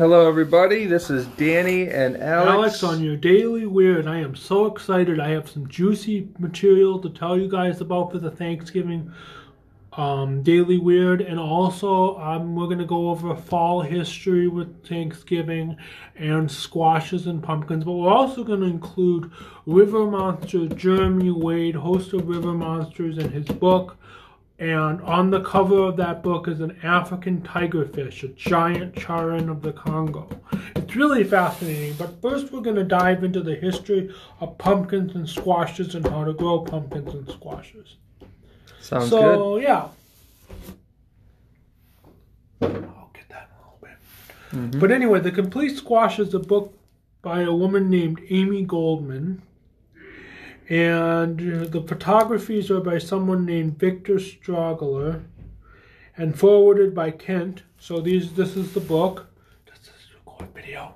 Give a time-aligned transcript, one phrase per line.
[0.00, 0.86] Hello, everybody.
[0.86, 2.50] This is Danny and Alex.
[2.50, 4.06] Alex on your daily weird.
[4.06, 5.20] I am so excited.
[5.20, 9.12] I have some juicy material to tell you guys about for the Thanksgiving
[9.92, 15.76] um, daily weird, and also um, we're gonna go over fall history with Thanksgiving
[16.16, 17.84] and squashes and pumpkins.
[17.84, 19.30] But we're also gonna include
[19.66, 23.98] River Monster Jeremy Wade, host of River Monsters, and his book.
[24.60, 29.62] And on the cover of that book is an African tigerfish, a giant charan of
[29.62, 30.28] the Congo.
[30.76, 35.26] It's really fascinating, but first we're going to dive into the history of pumpkins and
[35.26, 37.96] squashes and how to grow pumpkins and squashes.
[38.82, 39.88] Sounds so, yeah.
[42.60, 43.96] I'll get that in a little bit.
[44.52, 44.78] Mm-hmm.
[44.78, 46.76] But anyway, The Complete Squash is a book
[47.22, 49.40] by a woman named Amy Goldman
[50.70, 51.38] and
[51.72, 55.24] the photographies are by someone named Victor Schrager
[56.16, 57.64] and forwarded by Kent.
[57.78, 59.26] So these this is the book.
[59.66, 60.94] Does this record video?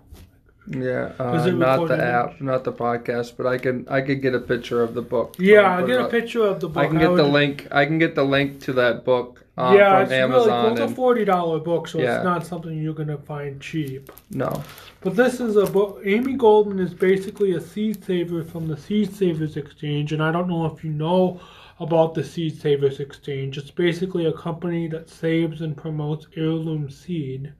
[0.66, 4.40] Yeah, uh, not the app, not the podcast, but I can I can get a
[4.40, 5.34] picture of the book.
[5.38, 6.82] Yeah, I get a picture of the book.
[6.82, 7.66] I can get I the link.
[7.72, 10.46] I can get the link to that book uh, yeah, it's Amazon.
[10.46, 10.84] Really cool.
[10.84, 12.16] It's a forty dollar book, so yeah.
[12.16, 14.10] it's not something you're gonna find cheap.
[14.30, 14.62] No.
[15.00, 16.00] But this is a book.
[16.04, 20.48] Amy Goldman is basically a seed saver from the Seed Savers Exchange, and I don't
[20.48, 21.40] know if you know
[21.78, 23.58] about the Seed Savers Exchange.
[23.58, 27.52] It's basically a company that saves and promotes heirloom seed.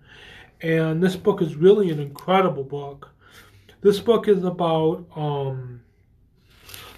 [0.63, 3.11] And this book is really an incredible book.
[3.83, 5.83] This book is about um,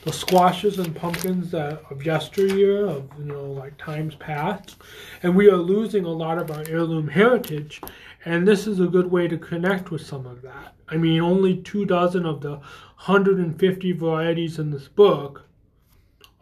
[0.07, 4.77] the squashes and pumpkins that of yesteryear, of you know, like times past,
[5.25, 7.81] and we are losing a lot of our heirloom heritage.
[8.25, 10.77] And this is a good way to connect with some of that.
[10.89, 15.49] I mean, only two dozen of the 150 varieties in this book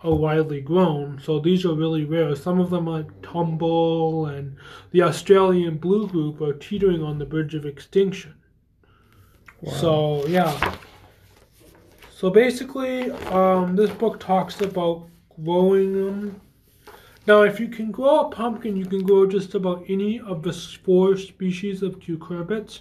[0.02, 2.36] are widely grown, so these are really rare.
[2.36, 4.56] Some of them, like Tumble and
[4.90, 8.34] the Australian Blue Group, are teetering on the bridge of extinction.
[9.62, 9.72] Wow.
[9.72, 10.76] So, yeah.
[12.16, 15.08] So basically, um, this book talks about
[15.44, 16.40] growing them.
[17.26, 20.52] Now, if you can grow a pumpkin, you can grow just about any of the
[20.52, 22.80] four species of cucurbits.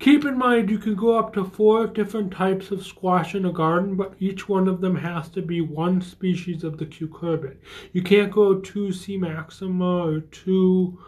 [0.00, 3.52] Keep in mind, you can grow up to four different types of squash in a
[3.52, 7.58] garden, but each one of them has to be one species of the cucurbit.
[7.92, 9.16] You can't grow two C.
[9.16, 10.98] maxima or two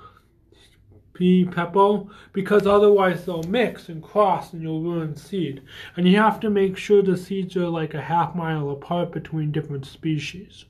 [1.21, 1.45] C.
[1.45, 5.61] pepo because otherwise they'll mix and cross and you'll ruin seed.
[5.95, 9.53] And you have to make sure the seeds are like a half mile apart between
[9.53, 10.65] different species.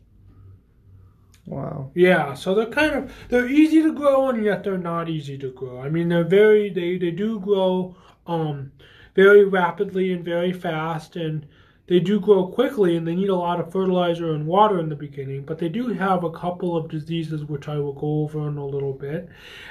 [1.46, 1.92] Wow.
[1.94, 5.52] Yeah, so they're kind of they're easy to grow and yet they're not easy to
[5.52, 5.80] grow.
[5.80, 7.94] I mean they're very they, they do grow
[8.26, 8.72] um
[9.14, 11.46] very rapidly and very fast and
[11.90, 14.94] they do grow quickly and they need a lot of fertilizer and water in the
[14.94, 18.58] beginning, but they do have a couple of diseases which I will go over in
[18.58, 19.28] a little bit.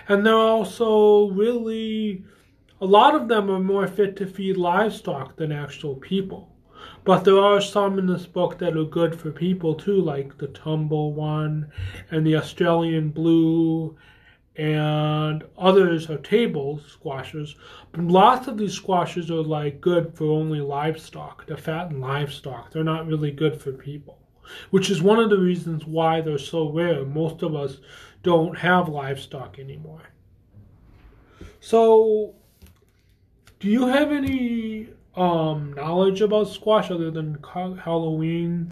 [0.09, 2.25] And they're also really,
[2.81, 6.53] a lot of them are more fit to feed livestock than actual people.
[7.05, 10.47] But there are some in this book that are good for people too, like the
[10.47, 11.71] Tumble one
[12.11, 13.95] and the Australian Blue
[14.59, 17.55] and others are table squashes.
[17.93, 21.45] But lots of these squashes are like good for only livestock.
[21.45, 22.73] They're fatten livestock.
[22.73, 24.17] They're not really good for people,
[24.71, 27.05] which is one of the reasons why they're so rare.
[27.05, 27.77] Most of us
[28.21, 30.01] don't have livestock anymore.
[31.61, 32.35] So,
[33.61, 38.71] do you have any um, knowledge about squash other than Halloween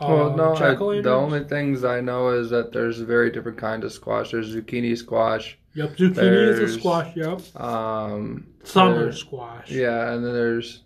[0.00, 3.92] well, no, I, the only things I know is that there's very different kind of
[3.92, 4.30] squash.
[4.30, 5.58] There's zucchini squash.
[5.74, 7.16] Yep, zucchini is a squash.
[7.16, 7.60] Yep.
[7.60, 9.70] Um, summer squash.
[9.70, 10.82] Yeah, and then there's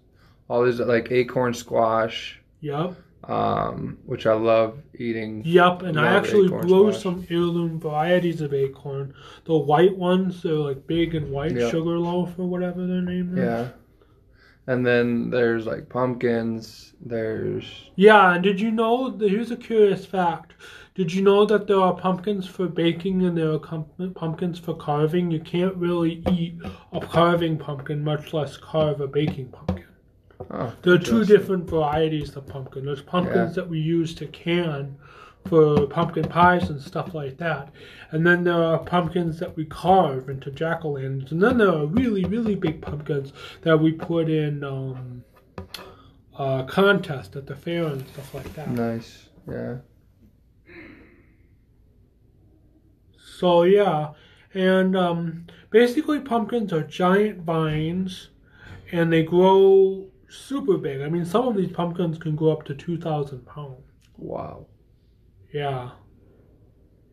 [0.49, 2.41] all these like acorn squash.
[2.61, 2.97] Yep.
[3.25, 5.43] Um, which I love eating.
[5.45, 7.03] Yep, and I actually grow squash.
[7.03, 9.15] some heirloom varieties of acorn.
[9.45, 11.71] The white ones, they're like big and white, yep.
[11.71, 13.45] sugar loaf or whatever their name is.
[13.45, 13.69] Yeah.
[14.67, 16.95] And then there's like pumpkins.
[17.01, 17.65] There's
[17.97, 18.35] yeah.
[18.35, 19.11] And did you know?
[19.11, 20.55] Here's a curious fact.
[20.95, 25.31] Did you know that there are pumpkins for baking and there are pumpkins for carving?
[25.31, 26.61] You can't really eat
[26.93, 29.87] a carving pumpkin, much less carve a baking pumpkin.
[30.51, 32.85] Oh, there are two different varieties of pumpkin.
[32.85, 33.63] There's pumpkins yeah.
[33.63, 34.97] that we use to can,
[35.47, 37.71] for pumpkin pies and stuff like that.
[38.11, 41.33] And then there are pumpkins that we carve into jack o' lanterns.
[41.33, 45.25] And then there are really, really big pumpkins that we put in um,
[46.37, 48.71] uh, contest at the fair and stuff like that.
[48.71, 49.77] Nice, yeah.
[53.39, 54.13] So yeah,
[54.55, 58.29] and um, basically pumpkins are giant vines,
[58.93, 61.01] and they grow super big.
[61.01, 63.81] I mean, some of these pumpkins can grow up to two thousand pounds.
[64.17, 64.67] Wow.
[65.53, 65.91] Yeah.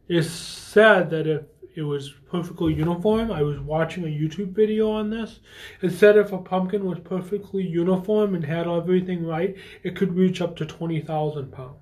[0.08, 1.44] It's said that if
[1.76, 3.32] it was perfectly uniform.
[3.32, 5.40] I was watching a YouTube video on this.
[5.82, 10.42] It said if a pumpkin was perfectly uniform and had everything right, it could reach
[10.42, 11.76] up to 20,000 pounds.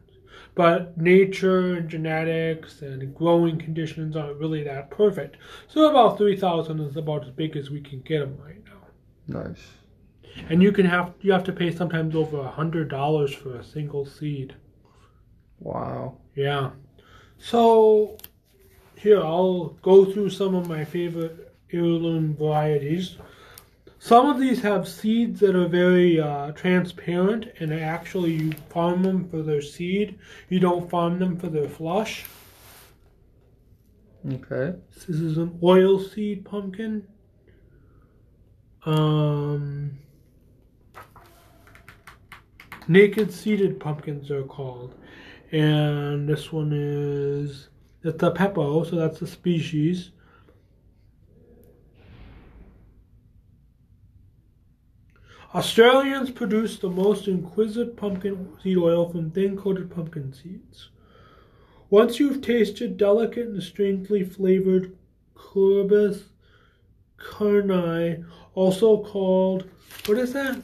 [0.56, 5.38] But nature and genetics and growing conditions aren't really that perfect.
[5.68, 9.42] So about 3,000 is about as big as we can get them right now.
[9.42, 9.68] Nice.
[10.50, 13.64] And you can have you have to pay sometimes over a hundred dollars for a
[13.64, 14.54] single seed.
[15.60, 16.20] Wow.
[16.38, 16.70] Yeah.
[17.40, 18.18] So
[18.96, 23.18] here I'll go through some of my favorite heirloom varieties.
[23.98, 29.28] Some of these have seeds that are very uh, transparent, and actually you farm them
[29.28, 30.20] for their seed.
[30.50, 32.26] You don't farm them for their flush.
[34.32, 34.78] Okay.
[34.94, 37.08] This is an oil seed pumpkin.
[38.86, 39.98] Um,
[42.88, 44.96] naked seeded pumpkins are called,
[45.52, 47.70] and this one is
[48.04, 50.12] it's a pepo, so that's the species.
[55.56, 60.90] Australians produce the most exquisite pumpkin seed oil from thin coated pumpkin seeds.
[61.90, 64.96] Once you've tasted delicate and strangely flavored
[65.36, 66.24] Corbus
[67.18, 69.70] carni, also called,
[70.06, 70.62] what is that?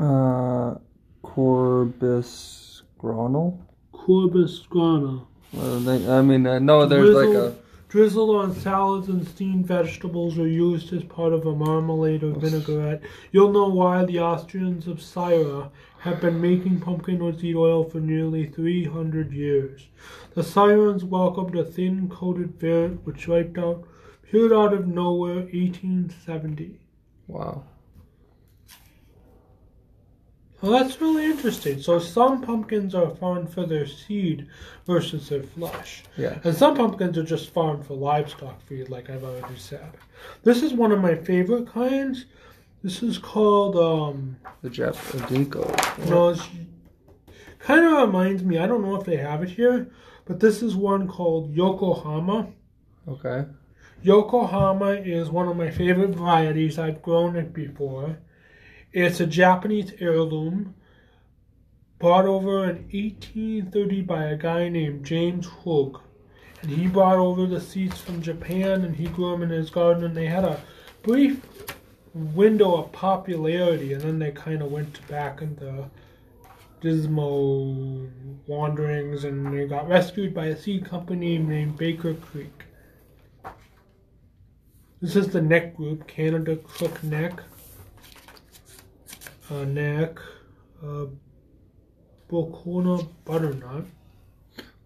[0.00, 0.78] Uh,
[1.22, 3.58] Corbus gronal?
[3.92, 5.24] Corbus grana.
[5.56, 7.54] I mean, uh, I know there's like a
[7.88, 13.02] drizzled on salads and steamed vegetables or used as part of a marmalade or vinaigrette.
[13.32, 15.70] You'll know why the Austrians of Styria
[16.00, 19.88] have been making pumpkin seed oil for nearly 300 years.
[20.34, 23.84] The Syrens welcomed a thin coated variant which wiped out,
[24.22, 26.78] appeared out of nowhere 1870.
[27.26, 27.64] Wow.
[30.60, 31.80] Well, that's really interesting.
[31.80, 34.48] So some pumpkins are farmed for their seed
[34.86, 36.02] versus their flesh.
[36.16, 36.38] Yeah.
[36.42, 39.92] And some pumpkins are just farmed for livestock feed, like I've already said.
[40.42, 42.26] This is one of my favorite kinds.
[42.82, 44.94] This is called um the Jap
[45.28, 46.08] Dinko.
[46.08, 46.42] No, it's
[47.60, 48.58] kind of reminds me.
[48.58, 49.90] I don't know if they have it here,
[50.24, 52.48] but this is one called Yokohama.
[53.06, 53.44] Okay.
[54.02, 56.78] Yokohama is one of my favorite varieties.
[56.78, 58.18] I've grown it before.
[58.92, 60.74] It's a Japanese heirloom
[61.98, 66.00] brought over in 1830 by a guy named James Hoog.
[66.62, 70.04] And he brought over the seeds from Japan and he grew them in his garden.
[70.04, 70.60] And they had a
[71.02, 71.40] brief
[72.14, 75.84] window of popularity and then they kind of went back into
[76.80, 78.08] dismal
[78.46, 82.64] wanderings and they got rescued by a seed company named Baker Creek.
[85.02, 87.42] This is the neck group, Canada Crook Neck
[89.50, 90.18] uh, neck,
[90.82, 91.06] uh,
[92.30, 93.86] Bocona butternut.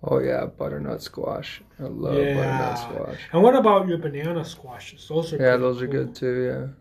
[0.05, 1.63] Oh yeah, butternut squash.
[1.79, 2.35] I love yeah.
[2.35, 3.21] butternut squash.
[3.33, 5.07] And what about your banana squashes?
[5.09, 5.85] Those are yeah, those cool.
[5.85, 6.75] are good too.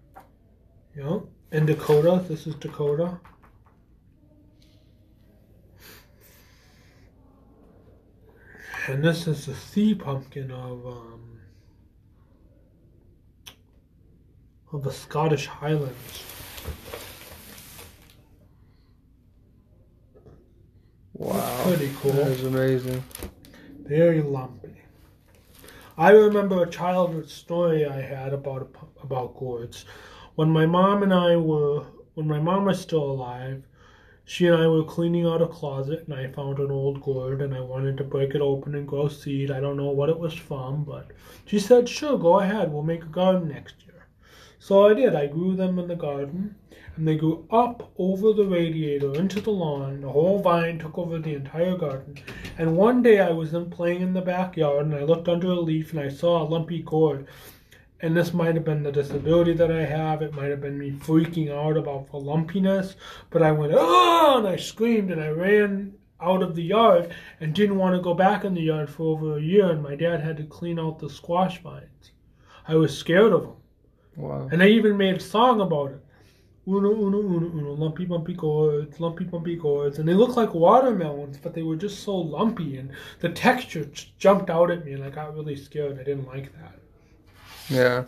[0.95, 1.03] Yeah.
[1.03, 1.19] Yeah,
[1.51, 2.23] and Dakota.
[2.27, 3.19] This is Dakota.
[8.87, 11.39] And this is the sea pumpkin of um,
[14.73, 16.23] of the Scottish Highlands.
[21.13, 21.63] Wow.
[21.65, 22.11] Pretty cool.
[22.13, 23.03] That is amazing.
[23.83, 24.69] Very lumpy.
[25.97, 29.85] I remember a childhood story I had about about gourds.
[30.35, 33.63] When my mom and I were when my mom was still alive,
[34.23, 37.53] she and I were cleaning out a closet and I found an old gourd and
[37.53, 39.51] I wanted to break it open and grow seed.
[39.51, 41.11] I don't know what it was from, but
[41.45, 42.71] she said, "Sure, go ahead.
[42.71, 44.07] We'll make a garden next year."
[44.59, 45.13] So I did.
[45.13, 46.55] I grew them in the garden
[46.95, 50.01] and they grew up over the radiator into the lawn.
[50.01, 52.17] The whole vine took over the entire garden.
[52.57, 55.59] And one day I was then playing in the backyard and I looked under a
[55.59, 57.27] leaf and I saw a lumpy gourd.
[58.01, 60.21] And this might have been the disability that I have.
[60.21, 62.95] It might have been me freaking out about the lumpiness.
[63.29, 67.53] But I went, oh, and I screamed and I ran out of the yard and
[67.53, 69.69] didn't want to go back in the yard for over a year.
[69.69, 72.11] And my dad had to clean out the squash vines.
[72.67, 73.55] I was scared of them.
[74.17, 74.49] Wow.
[74.51, 76.03] And I even made a song about it.
[76.67, 79.97] Uno, uno, uno, uno, lumpy, bumpy gourds, lumpy, bumpy gourds.
[79.97, 82.77] And they look like watermelons, but they were just so lumpy.
[82.77, 85.99] And the texture just jumped out at me, and I got really scared.
[85.99, 86.79] I didn't like that.
[87.67, 88.03] Yeah.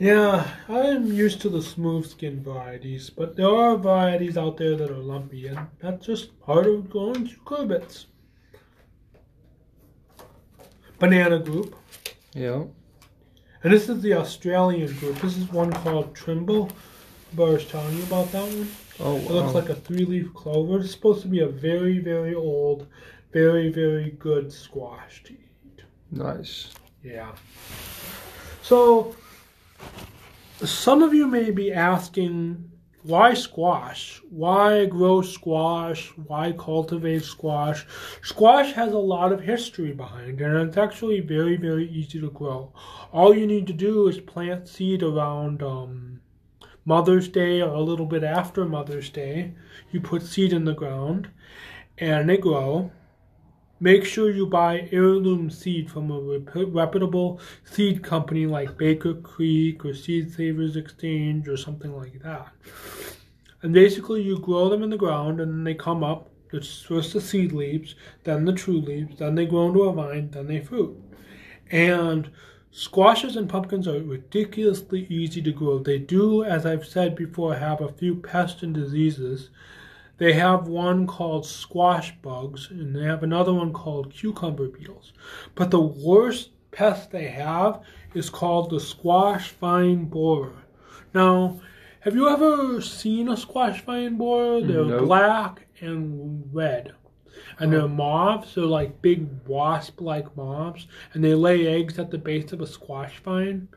[0.00, 4.90] Yeah, I'm used to the smooth skin varieties, but there are varieties out there that
[4.90, 8.06] are lumpy, and that's just part of growing cucurbits.
[11.00, 11.74] Banana group.
[12.32, 12.62] Yeah.
[13.64, 15.18] And this is the Australian group.
[15.18, 16.70] This is one called Triamble.
[17.34, 18.68] But I was telling you about that one.
[19.00, 19.20] Oh, wow.
[19.20, 20.80] It looks like a three-leaf clover.
[20.80, 22.86] It's supposed to be a very, very old
[23.32, 25.82] very, very good squash to eat.
[26.10, 26.72] Nice.
[27.02, 27.32] Yeah.
[28.62, 29.14] So,
[30.64, 32.70] some of you may be asking,
[33.02, 34.20] why squash?
[34.30, 36.08] Why grow squash?
[36.26, 37.86] Why cultivate squash?
[38.22, 42.30] Squash has a lot of history behind it, and it's actually very, very easy to
[42.30, 42.72] grow.
[43.12, 46.17] All you need to do is plant seed around um,
[46.88, 49.52] Mother's Day or a little bit after Mother's Day.
[49.90, 51.28] You put seed in the ground,
[51.98, 52.90] and they grow.
[53.78, 56.18] Make sure you buy heirloom seed from a
[56.64, 62.48] reputable seed company like Baker Creek or Seed Savers Exchange or something like that.
[63.60, 66.30] And basically, you grow them in the ground and they come up.
[66.54, 70.30] It's first the seed leaves, then the true leaves, then they grow into a vine,
[70.30, 70.96] then they fruit.
[71.70, 72.30] And
[72.70, 75.78] squashes and pumpkins are ridiculously easy to grow.
[75.78, 79.50] They do, as I've said before, have a few pests and diseases
[80.18, 85.12] they have one called squash bugs, and they have another one called cucumber beetles.
[85.54, 87.82] But the worst pest they have
[88.14, 90.64] is called the squash vine borer.
[91.14, 91.60] Now,
[92.00, 94.60] have you ever seen a squash vine borer?
[94.60, 95.04] They're nope.
[95.04, 96.94] black and red.
[97.58, 97.88] And they're oh.
[97.88, 102.60] moths, they're like big wasp like moths, and they lay eggs at the base of
[102.60, 103.68] a squash vine.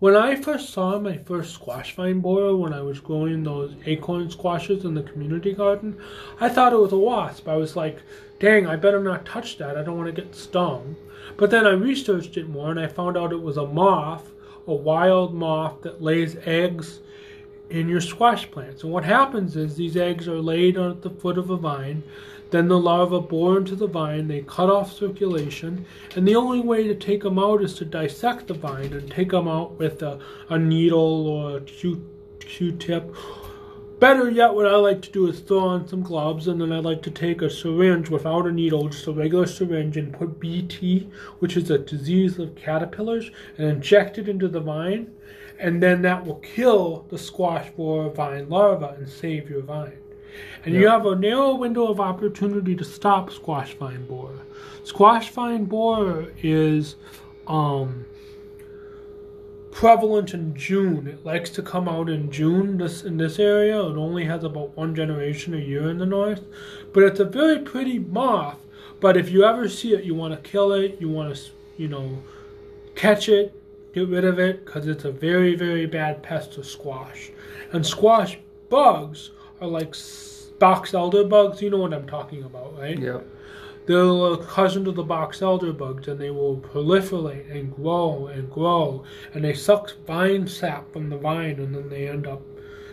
[0.00, 4.30] When I first saw my first squash vine borer when I was growing those acorn
[4.30, 6.00] squashes in the community garden,
[6.40, 7.48] I thought it was a wasp.
[7.48, 8.00] I was like,
[8.38, 9.76] dang, I better not touch that.
[9.76, 10.94] I don't want to get stung.
[11.36, 14.30] But then I researched it more and I found out it was a moth,
[14.68, 17.00] a wild moth that lays eggs
[17.70, 18.84] in your squash plants.
[18.84, 22.02] And what happens is these eggs are laid at the foot of a vine.
[22.50, 25.84] Then the larvae bore into the vine, they cut off circulation,
[26.16, 29.30] and the only way to take them out is to dissect the vine and take
[29.32, 32.02] them out with a, a needle or a Q,
[32.40, 33.14] Q-tip.
[33.98, 36.78] Better yet, what I like to do is throw on some gloves, and then I
[36.78, 41.10] like to take a syringe without a needle, just a regular syringe, and put BT,
[41.40, 45.12] which is a disease of caterpillars, and inject it into the vine,
[45.58, 49.98] and then that will kill the squash borer vine larva and save your vine.
[50.64, 54.40] And you have a narrow window of opportunity to stop squash vine borer.
[54.84, 56.96] Squash vine borer is
[57.46, 58.04] um,
[59.70, 61.06] prevalent in June.
[61.06, 63.80] It likes to come out in June this in this area.
[63.80, 66.44] It only has about one generation a year in the north.
[66.92, 68.58] But it's a very pretty moth.
[69.00, 71.00] But if you ever see it, you want to kill it.
[71.00, 72.22] You want to, you know,
[72.96, 73.54] catch it,
[73.94, 77.30] get rid of it, because it's a very, very bad pest to squash.
[77.72, 79.30] And squash bugs
[79.60, 79.94] are like
[80.58, 81.62] box elder bugs.
[81.62, 82.98] You know what I'm talking about, right?
[82.98, 83.20] Yeah.
[83.86, 88.50] They're a cousin to the box elder bugs, and they will proliferate and grow and
[88.50, 92.42] grow, and they suck vine sap from the vine, and then they end up.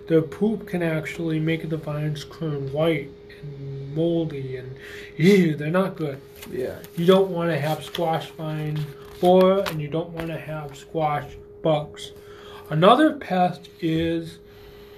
[0.08, 4.76] Their poop can actually make the vines turn white and moldy, and
[5.18, 6.22] ew, they're not good.
[6.50, 6.78] Yeah.
[6.96, 8.80] You don't want to have squash vine
[9.20, 11.26] borer, and you don't want to have squash
[11.62, 12.14] bugs.
[12.70, 14.40] Another pest is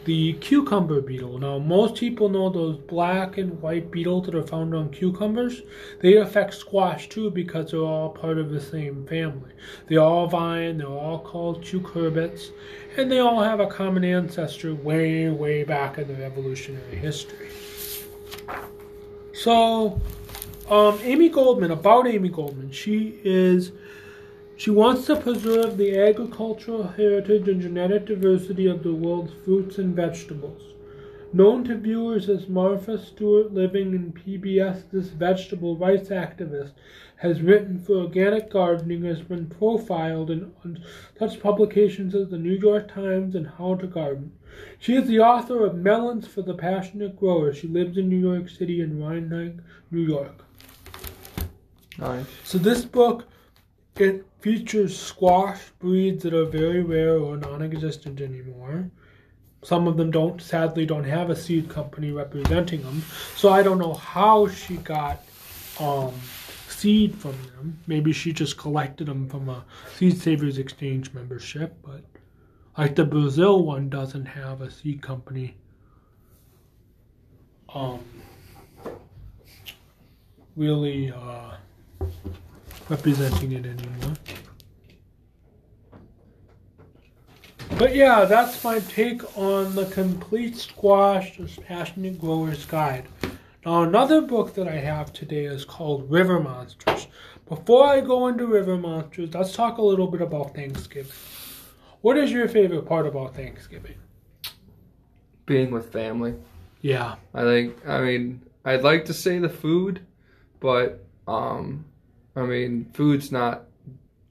[0.08, 1.38] the cucumber beetle.
[1.38, 5.64] Now, most people know those black and white beetles that are found on cucumbers.
[6.00, 9.52] They affect squash too because they're all part of the same family.
[9.88, 12.52] They're all vine, they're all called cucurbits,
[12.96, 17.50] and they all have a common ancestor way, way back in their evolutionary history.
[19.34, 20.00] So,
[20.70, 23.74] um, Amy Goldman, about Amy Goldman, she is
[24.58, 29.96] she wants to preserve the agricultural heritage and genetic diversity of the world's fruits and
[29.96, 30.64] vegetables.
[31.32, 36.72] Known to viewers as Martha Stewart Living in PBS, this vegetable rights activist
[37.18, 40.52] has written for organic gardening has been profiled in
[41.20, 44.32] such publications as the New York Times and How to Garden.
[44.80, 47.54] She is the author of Melons for the Passionate Grower.
[47.54, 50.44] She lives in New York City and Rhinebeck, New York.
[52.00, 52.26] Nice.
[52.44, 53.26] So this book
[54.00, 58.89] it features squash breeds that are very rare or non-existent anymore.
[59.63, 63.04] Some of them don't, sadly, don't have a seed company representing them.
[63.36, 65.24] So I don't know how she got
[65.80, 66.13] um,
[66.70, 67.80] seed from them.
[67.88, 71.75] Maybe she just collected them from a Seed Savers Exchange membership.
[71.84, 72.01] But
[72.77, 75.56] like the Brazil one doesn't have a seed company.
[77.74, 78.00] Um,
[80.56, 81.12] really.
[81.12, 81.58] Uh,
[82.89, 84.15] representing it anymore.
[87.77, 93.06] But yeah, that's my take on the complete squash passionate grower's guide.
[93.65, 97.08] Now another book that I have today is called River Monsters.
[97.48, 101.12] Before I go into River Monsters, let's talk a little bit about Thanksgiving.
[102.01, 103.96] What is your favorite part about Thanksgiving?
[105.46, 106.36] Being with family.
[106.82, 107.15] Yeah.
[107.34, 110.01] I think I mean I'd like to say the food,
[110.60, 111.86] but um,
[112.38, 113.63] I mean, food's not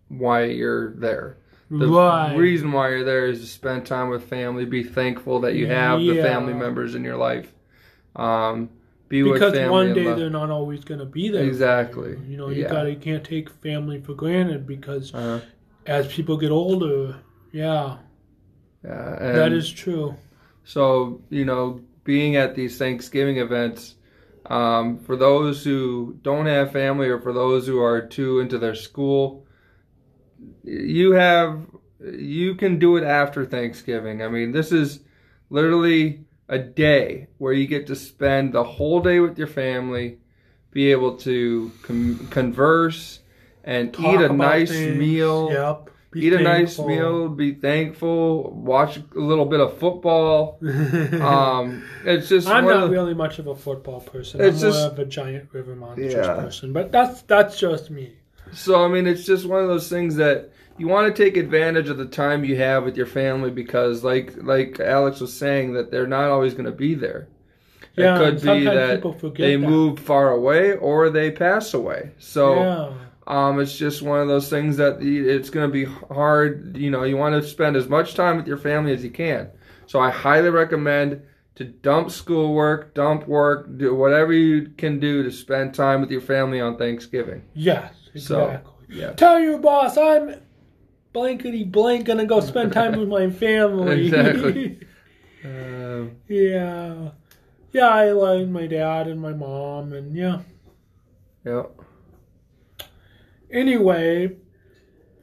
[0.08, 1.36] why you're there.
[1.68, 2.36] The right.
[2.36, 5.98] reason why you're there is to spend time with family, be thankful that you have
[5.98, 7.52] the family members in your life.
[8.14, 8.70] Um,
[9.08, 11.44] be because with family one day they're not always going to be there.
[11.44, 12.10] Exactly.
[12.10, 12.70] You, You know, you Yeah.
[12.70, 15.40] got to you can't take family for granted because Uh,
[15.86, 17.16] as people get older,
[17.52, 17.98] yeah,
[18.84, 20.14] yeah, that is true.
[20.64, 23.96] So, you know, being at these Thanksgiving events,
[24.50, 28.74] um, for those who don't have family or for those who are too into their
[28.74, 29.46] school,
[30.62, 31.60] you have,
[32.00, 34.22] you can do it after Thanksgiving.
[34.22, 35.00] I mean, this is
[35.50, 40.18] literally a day where you get to spend the whole day with your family,
[40.70, 43.20] be able to com- converse
[43.64, 44.98] and Talk eat a nice things.
[44.98, 45.90] meal Yep.
[46.20, 50.58] Be eat a nice meal, be thankful, watch a little bit of football.
[51.20, 54.40] Um, it's just I'm not of really much of a football person.
[54.40, 56.34] It's I'm just- more of a giant river monsters Yeah.
[56.34, 58.12] person, but that's that's just me.
[58.52, 61.88] so I mean, it's just one of those things that you want to take advantage
[61.88, 65.90] of the time you have with your family because, like like Alex was saying, that
[65.90, 67.28] they're not always going to be there.
[67.96, 69.66] Yeah, it could be that people forget they that.
[69.66, 72.10] move far away or they pass away.
[72.18, 72.54] So.
[72.56, 72.92] yeah.
[73.26, 76.76] Um, it's just one of those things that it's going to be hard.
[76.76, 79.50] You know, you want to spend as much time with your family as you can.
[79.86, 81.22] So I highly recommend
[81.56, 86.20] to dump schoolwork, dump work, do whatever you can do to spend time with your
[86.20, 87.42] family on Thanksgiving.
[87.54, 88.72] Yes, So, exactly.
[88.88, 89.12] yeah.
[89.12, 90.40] Tell your boss I'm
[91.12, 94.04] blankety blank gonna go spend time with my family.
[94.06, 94.80] Exactly.
[95.44, 97.10] Um, yeah.
[97.72, 100.40] Yeah, I like my dad and my mom and yeah.
[101.44, 101.62] yeah.
[103.56, 104.36] Anyway,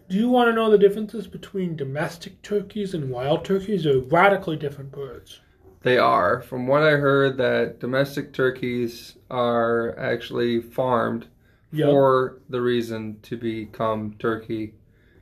[0.10, 3.84] do you want to know the differences between domestic turkeys and wild turkeys?
[3.84, 5.40] They're radically different birds.
[5.84, 6.42] They are.
[6.42, 11.28] From what I heard, that domestic turkeys are actually farmed
[11.72, 11.86] Yeah.
[11.86, 14.74] for the reason to become turkey,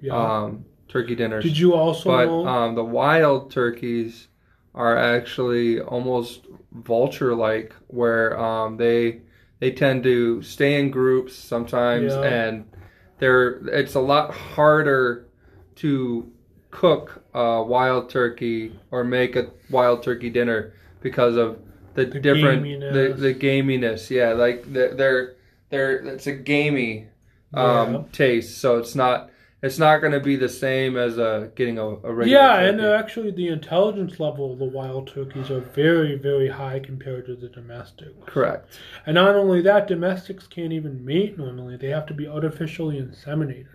[0.02, 0.14] yeah.
[0.16, 1.44] um, turkey dinners.
[1.44, 2.48] Did you also but know?
[2.48, 4.28] um, the wild turkeys
[4.74, 9.22] are actually almost vulture-like, where um, they
[9.60, 12.22] they tend to stay in groups sometimes, Yeah.
[12.24, 12.66] and
[13.22, 15.28] they're it's a lot harder
[15.76, 16.30] to
[16.72, 21.60] cook a wild turkey or make a wild turkey dinner because of
[21.94, 22.94] the, The different gaminess.
[22.94, 24.10] the the gaminess.
[24.10, 25.36] Yeah, like they're they're,
[25.70, 27.08] they're it's a gamey
[27.54, 28.02] um, Yeah.
[28.12, 29.30] taste, so it's not
[29.62, 32.26] it's not going to be the same as uh, getting a, a regular.
[32.26, 32.70] yeah, turkey.
[32.70, 37.28] and uh, actually, the intelligence level of the wild turkeys are very, very high compared
[37.28, 38.26] to the domestic.
[38.26, 38.80] correct.
[39.06, 43.68] And not only that, domestics can't even mate normally; they have to be artificially inseminated.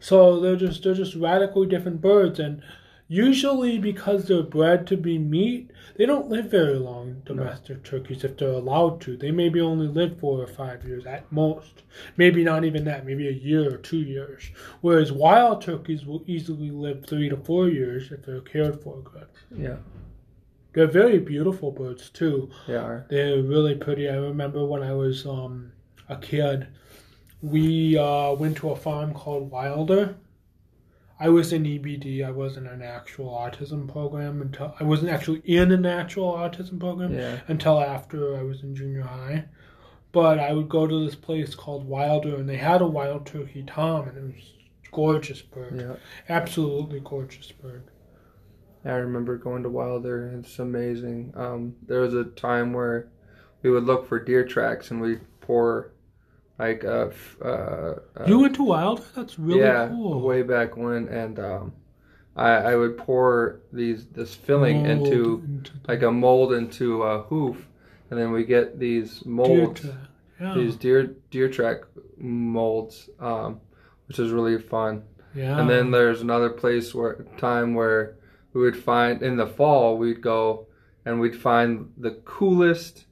[0.00, 2.62] So they're just they're just radically different birds, and
[3.08, 7.22] usually because they're bred to be meat, they don't live very long.
[7.24, 11.30] Domestic turkeys, if they're allowed to, they maybe only live four or five years at
[11.32, 11.82] most.
[12.16, 13.06] Maybe not even that.
[13.06, 14.50] Maybe a year or two years.
[14.82, 19.26] Whereas wild turkeys will easily live three to four years if they're cared for good.
[19.56, 19.76] Yeah,
[20.74, 22.50] They're very beautiful birds too.
[22.66, 23.06] they are.
[23.08, 24.08] They're really pretty.
[24.08, 25.72] I remember when I was um,
[26.08, 26.68] a kid,
[27.40, 30.16] we uh, went to a farm called Wilder.
[31.20, 32.24] I was in EBD.
[32.24, 37.12] I wasn't an actual autism program until I wasn't actually in an actual autism program
[37.12, 39.46] Yeah, until after I was in junior high.
[40.12, 43.62] But I would go to this place called Wilder, and they had a wild turkey
[43.66, 44.52] tom, and it was
[44.90, 46.34] gorgeous bird, yeah.
[46.34, 47.90] absolutely gorgeous bird.
[48.84, 50.32] I remember going to Wilder.
[50.38, 51.32] It's amazing.
[51.36, 53.08] Um, there was a time where
[53.62, 55.92] we would look for deer tracks and we'd pour
[56.58, 59.04] like uh, f- uh, uh you went to Wilder?
[59.14, 60.20] That's really yeah cool.
[60.20, 61.72] way back when, and um,
[62.36, 67.22] I I would pour these this filling Mold into into like a mold into a
[67.22, 67.68] hoof,
[68.10, 69.80] and then we get these deer molds.
[69.80, 69.94] track.
[70.40, 70.54] Yeah.
[70.54, 71.78] these deer deer track
[72.16, 73.60] molds, um,
[74.06, 75.02] which is really fun.
[75.34, 75.60] Yeah.
[75.60, 78.16] And then there's another place where time where
[78.52, 80.66] we would find in the fall we'd go
[81.04, 83.06] and we'd find the coolest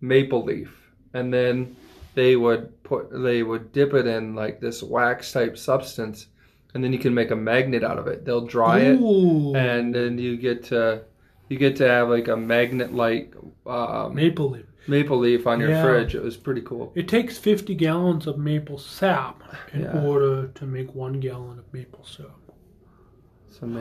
[0.00, 1.76] maple leaf, and then
[2.14, 6.26] they would put they would dip it in like this wax type substance,
[6.74, 8.24] and then you can make a magnet out of it.
[8.24, 8.98] They'll dry it,
[9.56, 11.02] and then you get to
[11.48, 13.34] you get to have like a magnet like
[13.66, 14.64] um, maple leaf.
[14.86, 15.82] maple leaf on your Yeah.
[15.82, 16.14] fridge.
[16.14, 16.92] It was pretty cool.
[16.94, 20.04] It takes 50 gallons of maple sap in Yeah.
[20.06, 22.32] order to make one gallon of maple syrup.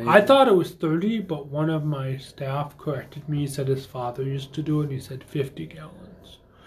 [0.08, 3.40] I thought it was 30, but one of my staff corrected me.
[3.42, 5.94] He said his father used to do it, and he said 50 gallons.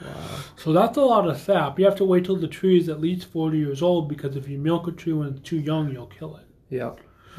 [0.02, 0.40] Wow.
[0.56, 1.78] So that's a lot of sap.
[1.78, 4.48] You have to wait till the tree is at least 40 years old because if
[4.48, 6.46] you milk a tree when it's too young, you'll kill it.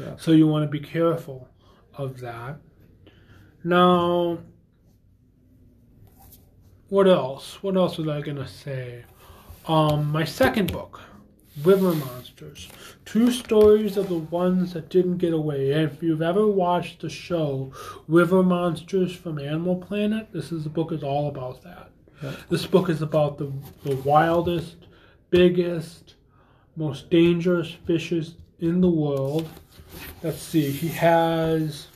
[0.00, 0.16] Yeah.
[0.16, 1.48] So you want to be careful
[1.94, 2.58] of that.
[3.64, 4.38] Now,
[6.88, 7.62] what else?
[7.62, 9.04] What else was I gonna say?
[9.66, 11.00] Um, my second book,
[11.62, 12.68] River Monsters.
[13.04, 15.72] Two stories of the ones that didn't get away.
[15.72, 17.72] And if you've ever watched the show
[18.08, 21.90] River Monsters from Animal Planet, this is the book is all about that.
[22.48, 24.76] This book is about the, the wildest,
[25.30, 26.14] biggest,
[26.76, 29.48] most dangerous fishes in the world.
[30.22, 31.88] Let's see, he has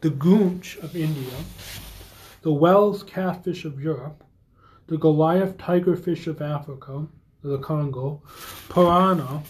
[0.00, 1.34] the goonch of India,
[2.42, 4.22] the Wels catfish of Europe,
[4.86, 7.06] the Goliath tigerfish of Africa,
[7.42, 8.22] the Congo,
[8.68, 9.42] piranha,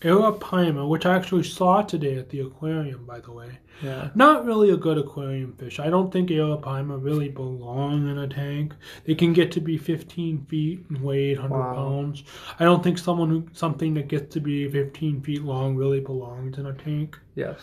[0.00, 3.58] arapaima, which I actually saw today at the aquarium, by the way.
[3.82, 4.10] Yeah.
[4.14, 5.78] Not really a good aquarium fish.
[5.80, 8.74] I don't think arapaima really belong in a tank.
[9.04, 11.74] They can get to be 15 feet and weigh 800 Wow.
[11.74, 12.24] pounds.
[12.58, 16.58] I don't think someone who something that gets to be 15 feet long really belongs
[16.58, 17.18] in a tank.
[17.34, 17.58] Yes.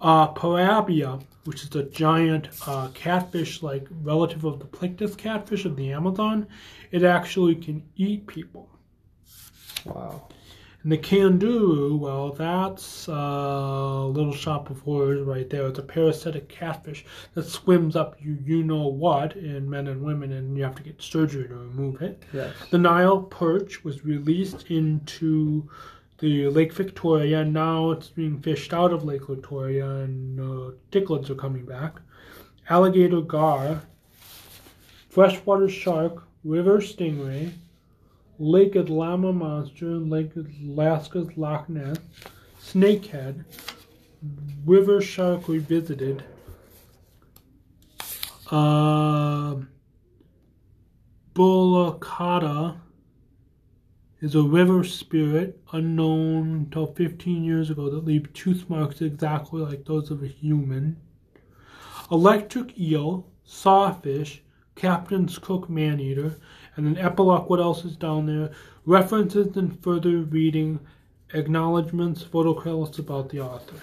[0.00, 5.76] Uh, Piraiba, which is a giant uh, catfish, like relative of the Plictus catfish of
[5.76, 6.46] the Amazon,
[6.90, 8.68] it actually can eat people.
[9.86, 10.28] Wow.
[10.82, 15.66] And the candiru, well, that's uh, Little Shop of Horrors right there.
[15.68, 20.32] It's a parasitic catfish that swims up you you know what in men and women,
[20.32, 22.22] and you have to get surgery to remove it.
[22.32, 22.52] Yes.
[22.70, 25.68] The Nile perch was released into
[26.18, 31.30] the Lake Victoria, and now it's being fished out of Lake Victoria, and uh, cichlids
[31.30, 32.00] are coming back.
[32.68, 33.82] Alligator gar,
[35.08, 37.52] freshwater shark, river stingray,
[38.38, 41.98] Lake Atlama monster, Lake Alaska's Loch Ness,
[42.60, 43.44] snakehead,
[44.64, 46.24] river shark revisited,
[48.50, 49.56] uh,
[51.34, 52.76] Bulacata
[54.20, 59.84] is a river spirit unknown until 15 years ago that leave tooth marks exactly like
[59.84, 60.96] those of a human.
[62.10, 64.42] Electric eel, sawfish,
[64.82, 66.34] captain's cook man-eater,
[66.74, 68.50] and then epilogue, what else is down there?
[68.84, 70.80] References and further reading,
[71.34, 73.76] acknowledgments, photo credits about the author.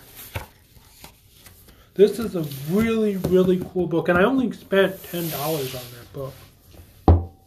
[1.93, 5.33] This is a really, really cool book, and I only spent $10
[5.75, 6.33] on that book.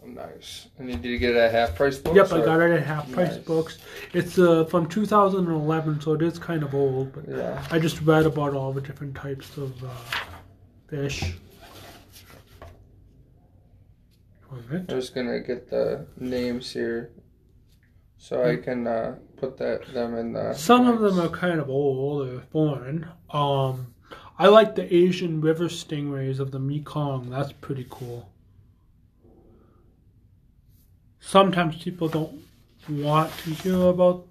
[0.07, 0.69] Nice.
[0.79, 2.17] And did you get it at half price books?
[2.17, 3.39] Yep, I got it at half price Nice.
[3.45, 3.79] books.
[4.15, 7.63] It's uh, from 2011, so it is kind of old, but Yeah.
[7.71, 9.89] I just read about all the different types of uh,
[10.89, 11.23] fish.
[11.23, 11.33] One minute.
[14.53, 17.11] I'm just gonna get the names here,
[18.19, 20.53] so I can uh, put that them in the.
[20.53, 23.09] Some of them are kind of old or foreign.
[23.31, 23.95] Um,
[24.39, 27.31] I like the Asian river stingrays of the Mekong.
[27.31, 28.31] That's pretty cool.
[31.21, 32.43] Sometimes people don't
[32.89, 34.27] want to hear about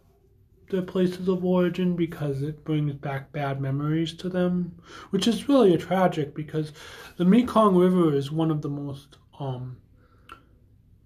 [0.70, 4.78] their places of origin because it brings back bad memories to them,
[5.10, 6.74] which is really a tragic because
[7.18, 9.78] the Mekong River is one of the most um,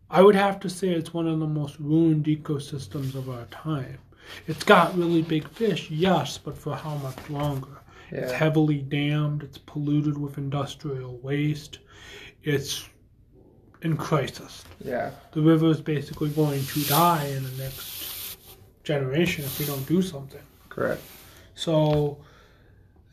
[0.09, 3.97] I would have to say it's one of the most ruined ecosystems of our time.
[4.47, 7.81] It's got really big fish, yes, but for how much longer?
[8.11, 11.79] It's heavily dammed, it's polluted with industrial waste,
[12.43, 12.87] it's
[13.81, 14.63] in crisis.
[14.83, 15.11] Yeah.
[15.31, 18.37] The river is basically going to die in the next
[18.83, 20.41] generation if we don't do something.
[20.69, 21.01] Correct.
[21.55, 22.19] So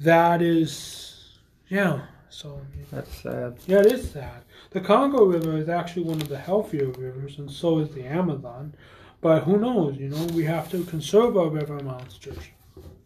[0.01, 2.03] that is, yeah.
[2.29, 3.57] So That's sad.
[3.67, 4.45] yeah, it is sad.
[4.73, 8.75] The Congo River is actually one of the healthier rivers, and so is the Amazon.
[9.21, 9.97] But who knows?
[9.99, 12.39] You know, we have to conserve our river monsters.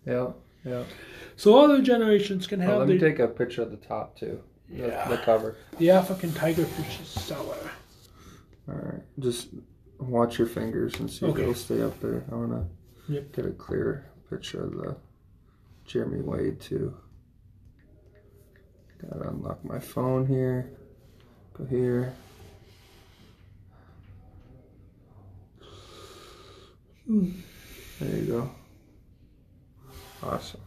[0.07, 0.29] Yeah.
[0.65, 0.85] Yeah.
[1.37, 4.17] So other generations can Oh, have let me the, take a picture of the top
[4.19, 4.41] too.
[4.71, 5.09] The, Yeah.
[5.09, 5.57] the cover.
[5.79, 7.71] the African tigerfish's cellar.
[8.69, 9.03] All right.
[9.19, 9.49] Just
[9.99, 11.35] watch your fingers and see Okay.
[11.43, 12.25] if it'll stay up there.
[12.31, 12.67] I wanna
[13.09, 13.33] Yep.
[13.33, 14.97] get a clear picture of the
[15.85, 16.97] Jeremy Wade too.
[19.03, 20.73] Gotta unlock my phone here.
[21.57, 22.13] Go here.
[27.09, 28.51] There you go.
[30.23, 30.61] Awesome.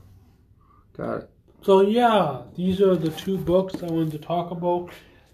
[0.97, 1.29] Got it.
[1.61, 4.89] So yeah, these are the two books I wanted to talk about.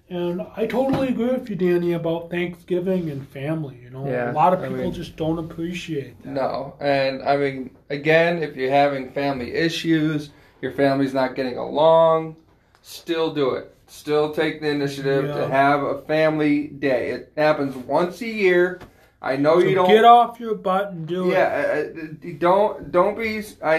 [0.10, 3.80] And I totally agree with you, Danny, about Thanksgiving and family.
[3.82, 6.30] You know, Yeah, a lot of I people mean- just don't appreciate that.
[6.30, 10.30] No, and I mean, again, if you're having family issues,
[10.62, 12.36] your family's not getting along,
[12.84, 13.75] still do it.
[13.96, 15.36] Still take the initiative Yeah.
[15.36, 17.10] to have a family day.
[17.12, 18.80] It happens once a year.
[19.22, 19.88] I know So you don't.
[19.90, 21.34] get off your butt and do it.
[21.34, 23.42] Yeah, uh, uh, don't don't be.
[23.64, 23.76] I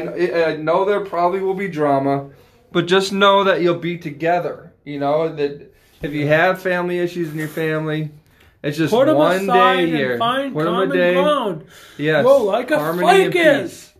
[0.53, 2.31] I know there probably will be drama,
[2.73, 4.73] but just know that you'll be together.
[4.85, 8.11] You know that if you have family issues in your family,
[8.63, 10.19] it's just Put one day year.
[10.19, 11.15] find Put common a day.
[11.15, 11.65] ground.
[11.99, 12.25] Yes.
[12.25, 13.93] Whoa, like a harmony and peace.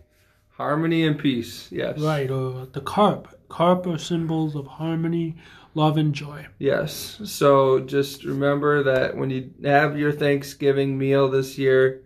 [0.57, 1.69] Harmony and peace.
[1.71, 1.99] Yes.
[1.99, 3.27] Right, or the carp.
[3.47, 5.35] carp are symbols of harmony,
[5.73, 6.47] love, and joy.
[6.59, 7.19] Yes.
[7.23, 12.03] So just remember that when you have your Thanksgiving meal this year,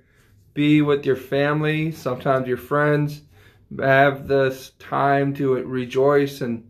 [0.53, 3.21] be with your family, sometimes your friends.
[3.79, 6.69] Have this time to rejoice and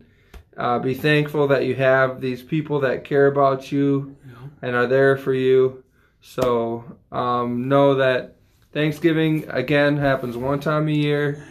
[0.56, 4.34] uh, be thankful that you have these people that care about you Yeah.
[4.62, 5.82] and are there for you.
[6.20, 8.36] So um, know that
[8.72, 11.44] Thanksgiving again happens one time a year,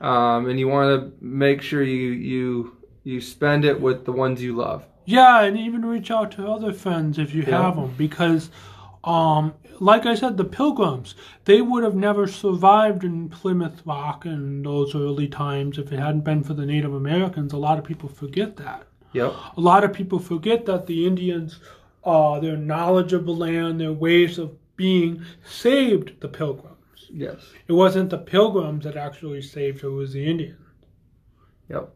[0.00, 4.42] um, and you want to make sure you you you spend it with the ones
[4.42, 4.84] you love.
[5.04, 7.62] Yeah, and even reach out to other friends if you Yeah.
[7.62, 8.50] have them, because,
[9.04, 11.14] um, like I said, the Pilgrims
[11.44, 16.24] they would have never survived in Plymouth Rock in those early times if it hadn't
[16.24, 17.52] been for the Native Americans.
[17.52, 18.88] A lot of people forget that.
[19.12, 19.32] Yep.
[19.56, 21.60] A lot of people forget that the Indians,
[22.02, 27.08] uh, their knowledge of the land, their ways of being, saved the Pilgrims.
[27.12, 27.38] Yes.
[27.68, 30.58] It wasn't the Pilgrims that actually saved; it was the Indians.
[31.68, 31.92] Yep.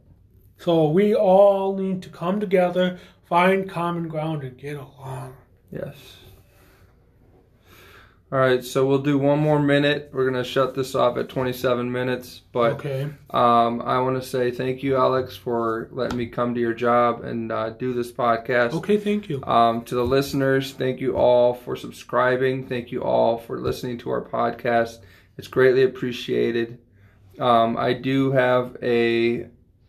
[0.61, 5.35] So we all need to come together, find common ground, and get along.
[5.73, 5.97] Yes.
[8.31, 10.11] All right, so we'll do one more minute.
[10.13, 13.05] We're gonna shut this off at 27 minutes, but okay.
[13.31, 17.25] um, I want to say thank you, Alex, for letting me come to your job
[17.25, 18.75] and uh, do this podcast.
[18.75, 19.43] Okay, thank you.
[19.45, 22.69] Um, to the listeners, thank you all for subscribing.
[22.69, 24.99] Thank you all for listening to our podcast.
[25.39, 26.79] It's greatly appreciated.
[27.39, 29.49] Um, I do have a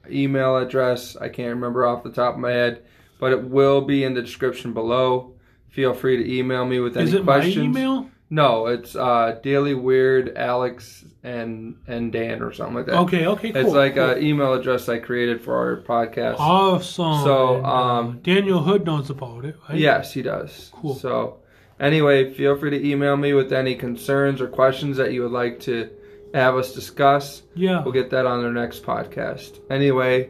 [0.10, 1.16] email address.
[1.16, 2.84] I can't remember off the top of my head,
[3.20, 5.34] but it will be in the description below.
[5.70, 7.74] Feel free to email me with any Is it questions.
[7.74, 8.10] my email?
[8.30, 12.96] No, it's uh, Daily Weird Alex and and Dan or something like that.
[12.96, 13.62] Okay, okay, cool.
[13.62, 14.12] It's like cool.
[14.12, 16.38] an email address I created for our podcast.
[16.40, 17.24] awesome.
[17.26, 19.78] So, And, uh, um, Daniel Hood knows about it, right?
[19.78, 20.70] Yes, he does.
[20.74, 20.96] Cool.
[20.96, 21.40] So,
[21.80, 25.60] anyway, feel free to email me with any concerns or questions that you would like
[25.62, 25.90] to
[26.34, 27.44] have us discuss.
[27.56, 27.84] Yeah.
[27.84, 29.60] We'll get that on our next podcast.
[29.70, 30.30] Anyway,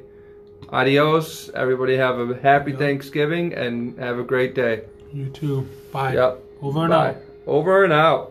[0.70, 1.50] adios.
[1.54, 2.78] Everybody have a happy Yeah.
[2.78, 4.82] Thanksgiving and have a great day.
[5.14, 5.68] You too.
[5.92, 6.14] Bye.
[6.14, 6.44] Yep.
[6.62, 7.10] Over and Bye.
[7.10, 7.16] out.
[7.48, 8.31] Over and out.